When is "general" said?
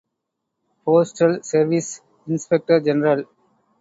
2.79-3.25